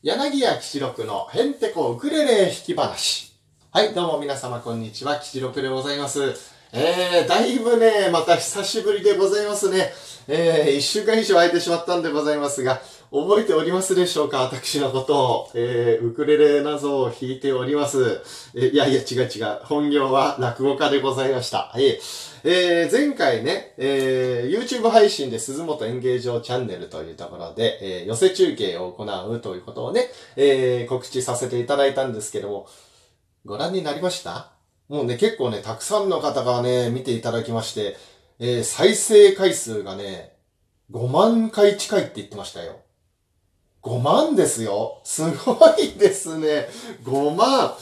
[0.00, 3.34] 柳家吉六のヘンテコウクレレ弾き話。
[3.72, 6.36] はい、どうも皆様こんにちは、吉六でございます。
[6.72, 9.92] えー、だいぶね、また久しぶりでございますね。
[10.28, 14.42] えー、一週間以上空いてしまったんでございますが、覚えておりますでしょうか？
[14.42, 15.50] 私のことを。
[15.54, 18.20] えー、ウクレレ謎を弾いております。
[18.54, 19.60] えーいやいや違う違う。
[19.64, 21.70] 本業は落語家でございました。
[21.72, 21.98] はい。
[22.44, 32.66] えー、前回ね、えー、YouTube 配信で鈴本演芸場チャンネルというところで、えー、寄せ中継を行うということをね、えー、告知させていただいたんですけども、
[33.44, 34.52] ご覧になりました？
[34.88, 37.96] もうね、結構ね、たくさんの方がね、見ていただきまして、
[38.38, 40.36] えー、再生回数がね、
[40.90, 42.80] 5万回近いって言ってましたよ。
[43.82, 45.00] 5万ですよ。
[45.04, 46.68] すごいですね。
[47.04, 47.74] 5万。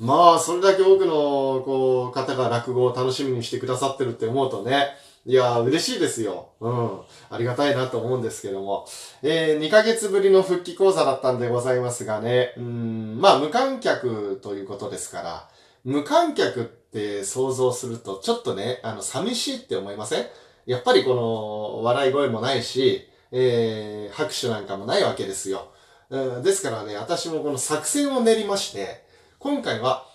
[0.00, 4.88] まあ、それだけ多くの、こう、方が落語を楽しみにしてくださってるって思うとね、
[5.24, 6.48] いや、嬉しいですよ。
[6.60, 7.00] うん。
[7.30, 8.86] ありがたいなと思うんですけども。
[9.22, 15.48] えー、2ヶ月ぶりの復帰講座だったんでございますがね、うん、まあ、無観客ということですから、
[15.84, 20.26] 無観客って想像すると、ちょっとね、あの、寂しいって思いません？
[20.66, 25.72] やっぱりこの、笑い声もないし、えー、拍手なんかもないわけですよ。
[26.08, 29.04] うん、ですからね、私もこの作戦を練りまして、
[29.40, 30.06] 今回は、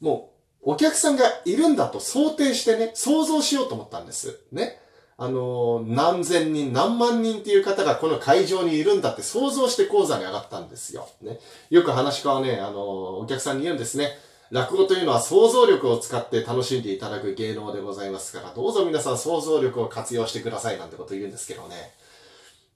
[0.00, 0.32] も
[0.64, 4.40] う、お客さんがいるんだと想定してね、想像しようと思ったんです。
[4.52, 4.80] ね。
[5.18, 11.08] あのー何千人、何万人っていう方がこの会場にいるんだって想像して講座に上がったんですよ。
[11.22, 11.38] ね。
[11.68, 12.76] よく話し家はね、あのー
[13.22, 14.18] お客さんに言うんですね。
[14.50, 21.92] 落語というのは想像力を使って楽しんでいただく芸能でございますから、どうぞ皆さん想像力を活用してくださいなんてこと言うんですけどね。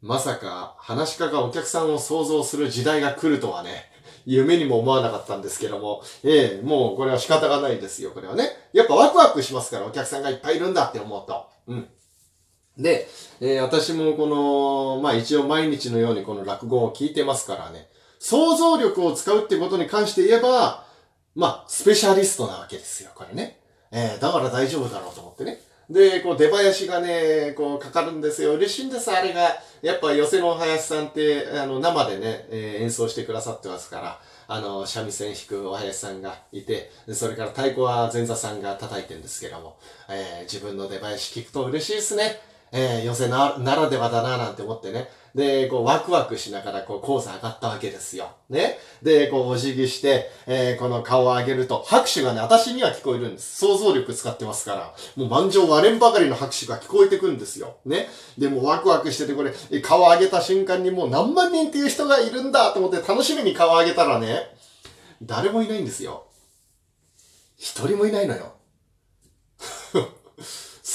[0.03, 3.91] まさか、話し家がお客さんを想像する時代が来るとはね、
[4.25, 8.49] 夢にも思わなかったんですけども、ええもうこれは仕方がないですよ、これはね。
[8.73, 11.47] やっぱワクワクしますから、お客さんがいっぱいいるんだって思うと。
[11.67, 11.89] うん。
[12.79, 13.09] で、
[13.41, 20.85] えー私もこの、まあ一応毎日のようにこの落語を聞いてますからね、想像力を使うってことに関して言えば、
[21.35, 23.61] まあ、スペシャリストなわけですよ、これね。
[23.93, 25.61] えーだから大丈夫だろうと思ってね。
[25.91, 28.53] で、こう、出囃子がね、こう、かかるんですよ。
[28.55, 29.41] 嬉しいんです、あれが。
[29.83, 42.41] やっぱ、寄せの林さんって、あの、生でね、えー演奏してくださってますから、あの、三味線弾くお林さんがいて、それから太鼓は前座さんが叩いてるんですけども、えー自分の出囃子聞くと嬉しいですね。
[42.71, 45.09] えー寄せな、ならではだな、なんて思ってね。
[45.35, 48.31] で、こう、ワクワクしながら、こう、講座上がったわけですよ。
[48.49, 48.79] ね。
[49.03, 53.57] で、こう、お辞儀して、えーこの顔を上げると、拍手がね、私には聞こえるんです。
[53.57, 57.77] 想像力使ってますから、もう満場割れんばかりの拍手が聞こえてくるんですよ。
[57.85, 58.09] ね。
[58.39, 59.53] で、もうワクワクしてて、これ、
[59.83, 64.55] 顔を上げた瞬間にもう何万人っていう人がいるんだと思って楽しみに顔を上げたらね、
[65.23, 66.27] 誰もいないんですよ。
[67.57, 68.55] 一人もいないのよ。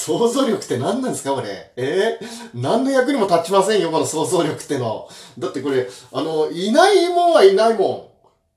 [0.06, 1.72] 想像力って何なんですかこれ？
[1.74, 2.20] え？
[2.22, 5.08] ー、何の役にも立ちませんよ、この想像力っての。
[5.36, 8.12] だってこれ、あの、いないもんはいないも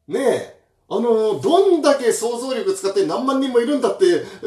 [0.07, 0.13] ん。
[0.13, 0.59] ねえ。
[0.87, 4.05] あの、どんだけ想像力使って何万人もいるんだって、
[4.43, 4.45] え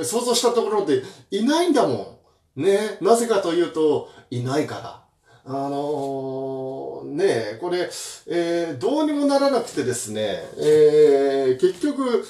[0.00, 2.18] ー、想像したところでいないんだも
[2.56, 2.62] ん。
[2.62, 3.04] ねえ。
[3.04, 5.02] なぜかというと、いないから。
[5.44, 7.90] あのーねえ、これ、
[8.26, 12.26] えー、どうにもならなくてですね、えー、結局、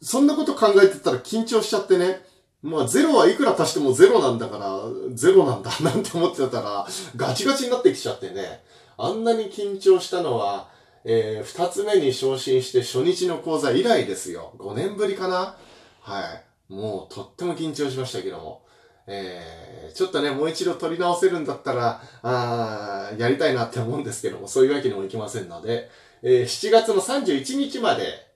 [0.00, 2.29] そんなこと考えてたら緊張しちゃってね、
[2.62, 4.80] まあ、ゼロはいくら足してもゼロなんだから、
[5.14, 8.62] ゼロなんだ なんて思ってたら、ガチガチになってきちゃってね、
[8.98, 10.68] あんなに緊張したのは、
[11.04, 14.52] えー、二つ目に昇進して初日の講座以来ですよ。
[14.58, 15.56] 5年ぶりかな
[16.02, 16.20] は
[16.68, 16.72] い。
[16.72, 18.62] もう、とっても緊張しましたけども。
[19.06, 25.90] えー、ちょっとね、もう一度取り直せるんだったら、あーやりたいなって思うんですけども、そういうわけにもいきませんので、
[26.22, 28.29] えー7月の31日まで、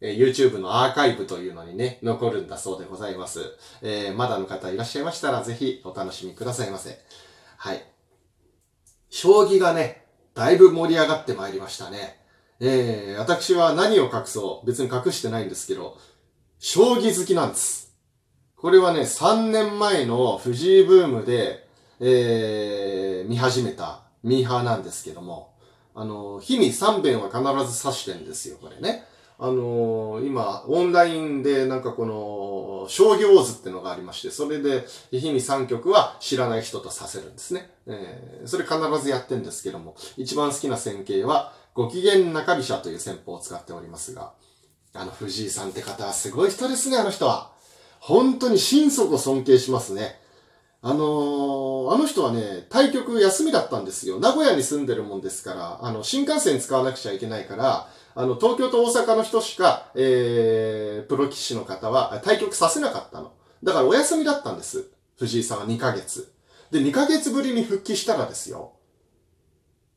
[0.00, 3.40] え YouTube のアーカイブというのにね、残るんだそうでございます。
[3.82, 6.98] えーまだの方いらっしゃいましたら、ぜひお楽しみくださいませ。
[7.56, 7.84] はい。
[9.10, 12.18] 将棋がね、だいぶ盛り上がってまいりましたね。
[12.60, 15.98] えー私は何を隠そう、別に隠してないんですけど、
[16.58, 17.94] 将棋好きなんです。
[18.56, 21.66] これはね、3年前の藤井ブームで、
[22.00, 25.54] えー見始めたミーハーなんですけども、
[25.94, 29.04] あの、日に3遍は必ず指してんですよ、これね。
[29.42, 37.70] あの今、オンラインでなんかこの、将棋ウォーズってのがありまして、それで日に3局は知らない人と指せるんですね。
[37.86, 44.32] えーそれ必ずやってんですけども、一番好きな戦型は、ご機嫌中飛車という戦法を使っておりますが、
[44.92, 47.52] あの藤井さんって方はすごい人ですね、あの人は。
[47.98, 50.20] 本当に心底尊敬しますね。
[50.82, 54.20] あのーあの人はね、対局休みだったんですよ。
[54.20, 63.32] 名古屋に住んでるもんですから、あの、新幹線使わなくちゃいけないから、あの、東京と大阪の人しか、えー、プロ棋士の方は対局させなかったの。
[63.62, 64.90] だからお休みだったんです。
[65.18, 66.32] 藤井さんは2ヶ月。
[66.70, 68.72] で、2ヶ月ぶりに復帰したらですよ。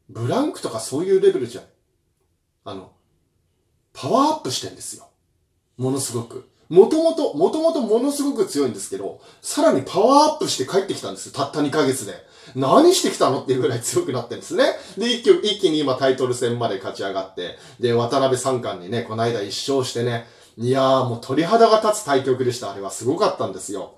[0.10, 1.63] ブランクとかそういうレベルじゃん。
[2.65, 2.92] あの、
[3.94, 5.07] パワーアップしてんですよ。
[5.77, 6.50] ものすごく。
[6.69, 11.33] もともと、もともとものすごく強いんですけど、さらにパワーアップして帰ってきたんですよ。
[11.33, 12.13] たった2ヶ月で。
[12.56, 14.65] 何してきたのっていうぐらい強くなってるんですね。
[14.98, 20.25] で、一気一気に今タイトル戦まで勝ち上がって、で、渡辺三冠にね、この間一勝してね、
[20.57, 22.71] いやーもう鳥肌が立つ対局でした。
[22.71, 23.95] あれはすごかったんですよ。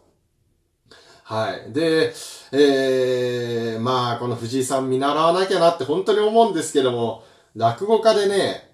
[1.24, 1.74] はい。
[1.74, 2.14] で、
[2.52, 7.24] えー、まあ、この藤井さん見習わなきゃなって本当に思うんですけども、
[7.56, 8.70] 落語家でね、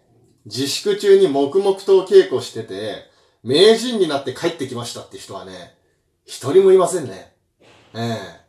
[0.46, 3.11] 自粛中に黙々と稽古してて、
[3.44, 5.76] 名人になって帰ってきましたって人はね、
[6.26, 7.34] 一人もいませんね。
[7.94, 8.42] ええ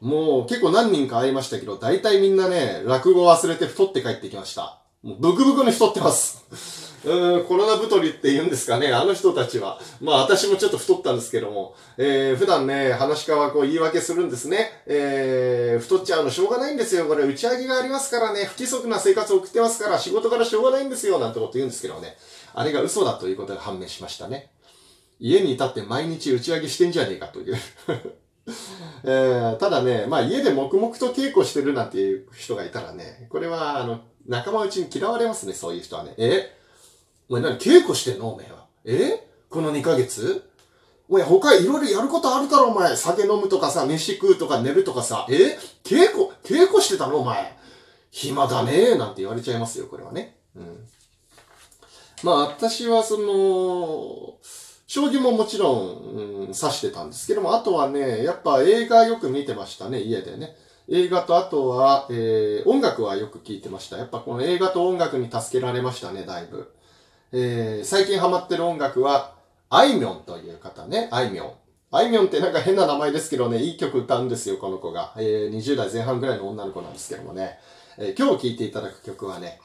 [0.00, 4.83] もう結構何人か会いましたけど、大体みんなね、落語忘れて太って帰ってきました。
[5.04, 6.42] もうブクブクに太ってます。
[7.04, 9.78] うん、コロナ太りって言うんですかね、あの人たちは。
[10.00, 14.82] まあ私もちょっと太ったんですけども、えー、普段ね、話し家はこう言い訳するんですね。
[14.86, 17.04] えー、太っちゃうのしょうがないんですよ。
[17.04, 22.16] これ打ち上げがありますからね、不規則な生活を送ってますから、仕事からしょうがないんですよ、なんてこと言うんですけどね。
[22.54, 24.52] あれが嘘だということが判明しましたね。
[25.20, 27.56] 家にいたって毎日打ち上げしてんじゃねえかという
[29.04, 36.14] えー、ただね、まあ家で黙々と稽古してるなんていう人がいたらね、これはあの、仲間内に嫌われますね、そういう人はね。
[36.18, 36.56] え？
[37.28, 38.32] お前何稽古してんの？
[38.32, 38.66] お前は。
[38.84, 39.26] え？
[39.48, 40.44] この2ヶ月？
[41.08, 42.96] お前他いろいろやることあるからお前。
[42.96, 45.26] 酒飲むとかさ、飯食うとか寝るとかさ。
[45.30, 45.58] え？
[45.82, 47.18] 稽古、稽古してたの？
[47.18, 47.56] お前。
[48.10, 50.36] 暇だねなんて言われちゃいますよ、これはね。
[50.54, 50.86] うん。
[52.22, 54.38] まあ私はその、
[54.94, 60.54] 将棋ももちろん、うん、指してたんですけども、あとはね、やっぱ映画よく見てましたね、家でね。
[60.88, 63.96] 映画とあとは、えー、音楽はよく聴いてました。
[63.96, 66.72] やっぱこの映画と音楽に助けられましたね、だいぶ。
[67.32, 69.34] えー、最近ハマってる音楽は、
[69.68, 71.52] あいみょんという方ね、あいみょん。
[71.90, 75.12] あいみょんってなんか変な名前ですけどね、いい曲歌うんですよ、この子が。
[75.16, 77.58] えー、20代前半ぐらいの女の子なんですけどもね。
[77.98, 79.60] えー、今日聴いていただく曲はね、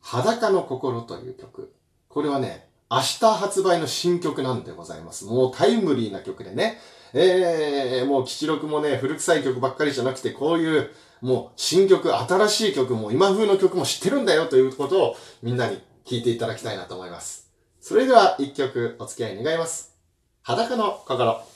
[0.00, 1.72] 裸の心という曲。
[2.08, 5.24] これはね、明日発売の新曲なんでございます。
[5.24, 6.78] もうタイムリーな曲でね。
[7.12, 10.90] えー、もう吉録もね、古臭い曲ばっかりじゃなくて、こういう、
[11.20, 17.50] もう新曲、新しい曲も、今風の曲も知ってるんだよということをみんなに聴いていただきたいなと思います。
[17.80, 19.96] それでは一曲お付き合い願います。
[20.42, 21.53] 裸の心。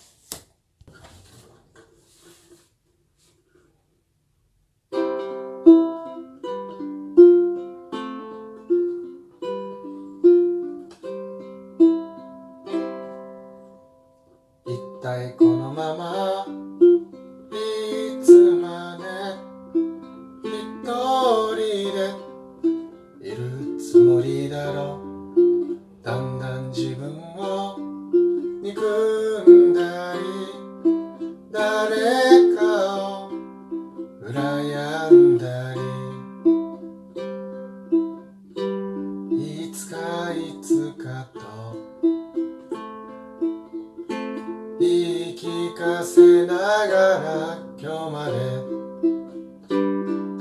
[47.81, 48.33] 今日まで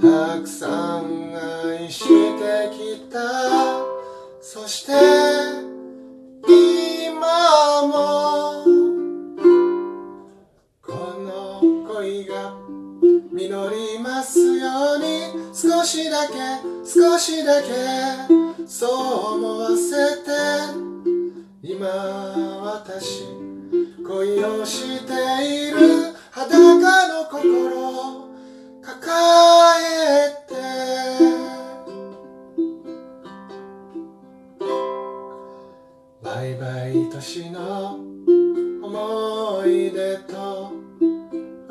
[0.01, 1.03] たくさん
[1.35, 2.09] 愛して
[2.71, 2.77] き
[3.11, 3.19] た。
[4.41, 4.93] そして
[6.47, 7.93] 今も
[10.81, 11.61] この
[11.93, 12.53] 恋が
[13.31, 15.37] 実りますように。
[15.59, 16.33] 少しだけ
[16.85, 17.67] 少しだけ
[18.67, 19.26] そう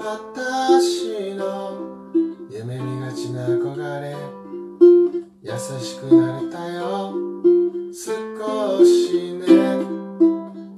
[0.09, 1.77] 私の
[2.49, 4.15] 夢見がちな憧れ。
[5.43, 7.13] 優しくなれたよ。
[7.93, 9.47] 少しね。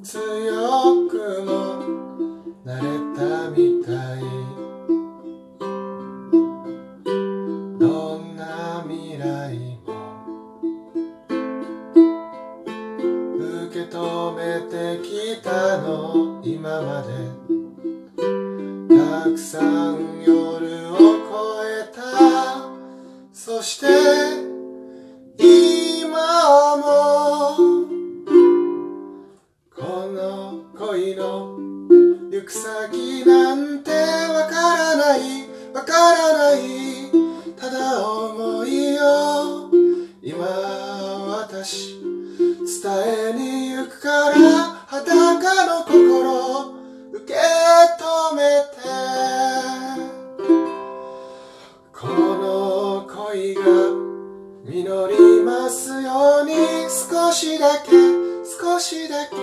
[0.02, 1.52] 強くも。
[2.64, 2.80] なれ
[3.14, 4.22] たみたい。
[7.78, 9.92] どんな未来も。
[13.28, 13.98] 受け止
[14.36, 16.40] めてきたの。
[16.42, 17.57] 今まで。
[19.50, 21.32] さん夜を越
[21.80, 22.68] えた。
[23.32, 23.86] そして
[25.38, 27.56] 今も
[29.74, 29.80] こ
[30.12, 31.56] の恋の
[32.30, 36.60] 行く先なんてわからないわからない。
[37.56, 38.57] ただ思う
[57.38, 57.90] しだけ
[58.42, 59.36] 少しだけ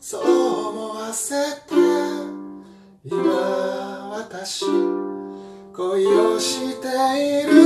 [0.00, 1.32] そう思わせ
[1.68, 1.74] て
[3.04, 4.64] 今私
[5.72, 7.61] 恋をしている。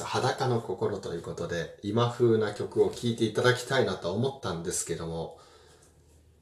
[0.00, 0.04] ます。
[0.04, 5.38] 裸の心ということで、今風な曲を聴いていただきたいなと思ったんですけども、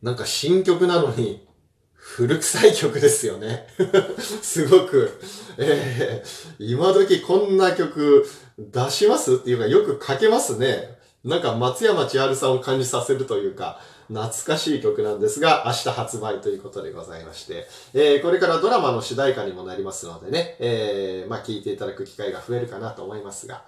[0.02, 1.46] なんか新曲なのに、
[1.94, 3.66] 古臭い曲ですよね。
[4.42, 5.20] すごく、
[5.58, 8.25] えー、今時こんな曲
[8.58, 9.34] 出します？
[9.34, 10.98] っていうかよく書けますね。
[11.25, 23.64] なんか松山千春さんを感じさせるというか、懐かしい曲なんですが、明日発売ということでございまして、えー、これからドラマの主題歌にもなりますのでね、えー、まあ聞いていただく機会が増えるかなと思いますが。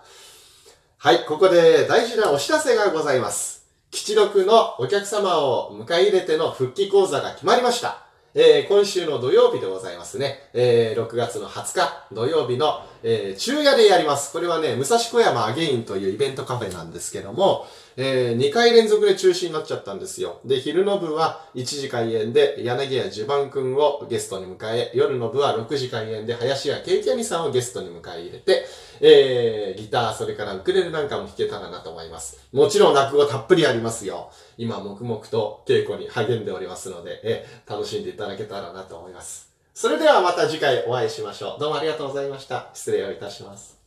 [0.99, 3.67] はい、ここで大事なお知らせがございます。
[3.91, 8.08] 吉六のお客様を迎え入れての復帰講座が決まりました。
[8.41, 10.49] えー、今週の土曜日でございますね。
[10.55, 14.33] えー、6月の20日土曜日の、えー、昼夜でやります。
[14.33, 17.67] これはね、武蔵小山アゲインというイベントカフェなんですけども、
[18.01, 20.39] えー、2回連続で中止になっちゃったんですよ。
[20.45, 28.65] で、昼の部は1時開演で柳家襦袢くんをゲストに迎え、夜の部は6時開演で林家ケイキャニさんをゲストに迎え入れて、
[29.01, 32.39] えー、ギター、それからウクレレなんかも弾けたらなと思います。
[32.53, 34.31] もちろん落語たっぷりありますよ。
[34.57, 39.53] 今、黙々と稽古に励んでおりますので、えー、楽しんでいただけたらなと思います。
[39.75, 41.61] それではまた次回お会いしましょう。
[41.61, 42.71] どうもありがとうございました。
[42.75, 43.78] 失礼をいたします。